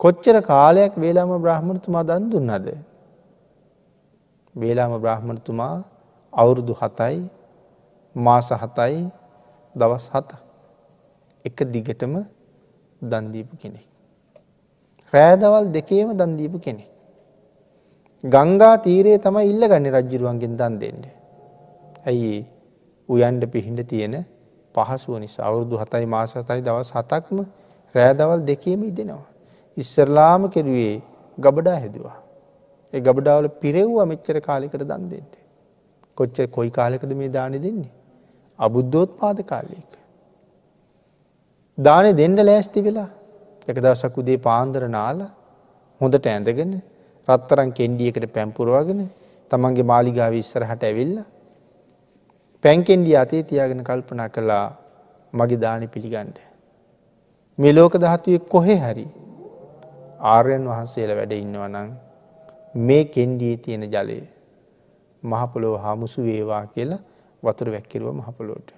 කොච්චර 0.00 0.36
කාලයක් 0.42 0.92
වේලාම 0.96 1.30
බ්‍රහ්මණතුමා 1.38 2.04
දන් 2.04 2.24
දුන්නද. 2.32 2.68
වේලාම 4.54 4.92
බ්‍රහ්මණතුමා 4.96 5.74
අවුරුදු 6.32 6.74
හතයි 6.74 7.28
මාස 8.16 8.48
හතයි 8.52 9.10
දවස් 9.74 10.06
හත 10.08 10.30
එක 11.44 11.58
දිගටම 11.64 12.14
දන්දීපු 13.02 13.54
කෙනෙක්. 13.56 13.86
රෑදවල් 15.12 15.66
දෙකේම 15.68 16.08
දන්දීපු 16.12 16.58
කෙනෙක්. 16.58 16.88
ගංගා 18.24 18.76
තීරයේ 18.78 19.18
තමයි 19.18 19.48
ඉල්ල 19.48 19.62
ගන්න 19.62 19.86
රජ්ජුරුවන්ගෙන් 19.90 20.54
දන් 20.56 20.74
දෙන්න. 20.78 21.02
ඇයි 22.06 22.46
උයන්ඩ 23.08 23.44
පිහිට 23.46 23.80
තියෙන 23.84 24.14
පහසුව 24.74 25.18
නිසා 25.18 25.44
අවුරුදු 25.44 25.76
හතයි 25.76 26.06
මාසතයි 26.06 26.60
දවස් 26.60 26.90
හතක්ම 26.92 27.38
රෑදවල් 27.94 28.40
දෙකේම 28.42 28.82
ඉදෙනවා. 28.82 29.39
ඉස්සරලාම 29.76 30.42
කෙරුවේ 30.48 30.96
ගබඩා 31.38 31.78
හැදවා. 31.82 32.18
ඒ 32.92 33.00
ගබඩාවල 33.00 33.46
පිරෙව්වා 33.62 34.10
මෙච්චර 34.12 34.36
කාලිකට 34.40 34.82
දන් 34.82 35.04
දෙෙන්ට. 35.12 35.34
කොච්චර 36.18 36.46
කොයි 36.56 36.70
කාලෙකද 36.70 37.12
මේ 37.20 37.28
දානි 37.28 37.58
දෙන්නේ. 37.58 37.92
අබුද්ධෝත් 38.58 39.10
පාද 39.18 39.38
කාලයක. 39.52 39.90
දානෙ 41.78 42.10
දෙන්ඩ 42.12 42.40
ලෑස්ති 42.40 42.80
වෙලා 42.82 43.10
එක 43.68 43.76
දවසක් 43.76 44.16
උදේ 44.22 44.38
පාන්දර 44.48 44.82
නාල 44.88 45.20
හොඳට 46.00 46.26
ඇඳගෙන 46.26 46.72
රත්තරන් 47.28 47.70
කෙන්ඩියකට 47.78 48.26
පැම්පුරුවගෙන 48.36 49.00
තමන්ගේ 49.50 49.90
මාලිගාව 49.92 50.34
ඉස්සරහට 50.42 50.82
ඇවිල්ල 50.88 51.16
පැන්කෙන්ඩිය 52.64 53.16
අතේ 53.22 53.42
තියාගෙන 53.42 53.82
කල්පනා 53.88 54.28
කළා 54.28 54.66
මගේ 55.32 55.62
දානි 55.64 55.86
පිළිගණ්ඩ. 55.86 56.36
මේ 57.58 57.76
ලෝක 57.78 57.94
දහත්වය 58.04 58.38
කොහෙ 58.54 58.76
හරි 58.76 59.06
ආර්යන් 60.20 60.64
වහන්සේල 60.64 61.10
වැඩ 61.16 61.32
ඉන්නවනං 61.34 61.90
මේ 62.78 63.04
කෙන්ඩියේ 63.06 63.56
තියෙන 63.56 63.84
ජලය 63.84 64.20
මහපොලොව 65.22 65.74
හාමුසු 65.80 66.22
වේවා 66.22 66.64
කියලා 66.66 67.00
වතුර 67.42 67.68
වැැක්කිරුව 67.68 68.14
මහපොලෝට 68.14 68.70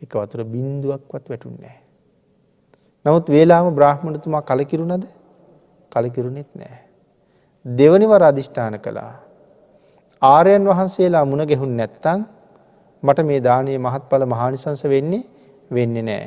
එක 0.00 0.12
වතුර 0.14 0.44
බින්දුවක්වත් 0.44 1.24
වැටුන්නෑ. 1.28 1.78
නමුත් 3.04 3.26
වේලාම 3.28 3.74
බ්‍රහ්මණතුමා 3.74 4.42
කලකිරුණද 4.42 5.04
කලකිරුණෙත් 5.92 6.50
නෑ. 6.54 6.78
දෙවනිවර 7.64 8.22
අධිෂ්ඨාන 8.22 8.80
කළා. 8.80 9.14
ආරයන් 10.22 10.64
වහන්සේලා 10.64 11.24
මුණ 11.24 11.46
ගෙහුන් 11.46 11.76
නැත්තං 11.76 12.20
මට 13.02 13.18
මේ 13.22 13.40
දානයේ 13.40 13.78
මහත්ඵල 13.78 14.24
මහානිසංස 14.24 14.84
වෙන්නේ 14.84 15.28
වෙන්න 15.70 15.96
නෑ. 16.00 16.26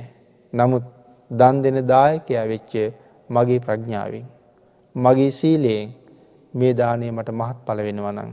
නමුත් 0.54 0.86
දන් 1.32 1.64
දෙන 1.64 1.88
දායකයා 1.88 2.46
වෙච්ච 2.48 2.74
මගේ 3.36 3.60
ප්‍රඥාවෙන්. 3.60 4.26
මගේ 4.96 5.32
සීලයෙන් 5.32 5.94
මේ 6.54 6.74
දානය 6.74 7.12
මට 7.12 7.30
මහත් 7.32 7.58
පල 7.66 7.80
වෙනවනං. 7.88 8.32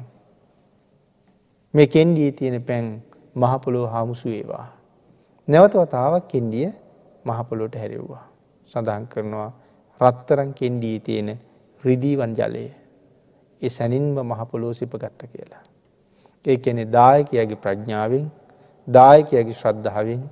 මේ 1.75 1.87
කෙන්ඩිය 1.87 2.33
තියෙන 2.33 2.63
පැන් 2.63 2.87
මහපොලෝ 3.35 3.87
හාමුසු 3.87 4.29
ඒවා. 4.31 4.67
නැවත 5.49 5.75
වතාවක් 5.75 6.25
කෙන්ඩිය 6.29 6.69
මහපොලොට 7.25 7.75
හැරෙව්වා. 7.75 8.25
සඳහන් 8.69 9.07
කරනවා 9.07 9.51
රත්තරන් 10.01 10.51
කෙන්ඩී 10.55 10.99
තියෙන 11.01 11.31
රිදීවන් 11.85 12.33
ජලය 12.35 12.67
ඒ 13.61 13.69
සැනින්ම 13.69 14.17
මහපොලෝ 14.25 14.73
සිපගත්ත 14.73 15.21
කියලා. 15.33 15.65
ඒ 16.45 16.57
කැනෙ 16.57 16.85
දායකයගේ 16.93 17.63
ප්‍රඥාවෙන් 17.65 18.27
දායකයගේ 18.89 19.55
ශ්‍රද්ධාවෙන් 19.55 20.23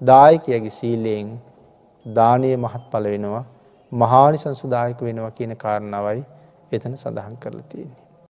දායකයගේ 0.00 0.70
සීලයෙන් 0.70 1.28
දානය 2.06 2.50
මහත් 2.56 2.84
පල 2.90 3.06
වෙනවා 3.12 3.44
මහානි 3.96 4.38
සංසදායක 4.38 5.02
වෙනවා 5.02 5.30
කියන 5.32 5.56
කාරණාවයි 5.56 6.24
එතන 6.72 6.96
සඳහන් 6.96 7.36
කරලා 7.36 7.68
තියෙන්නේ. 7.68 8.05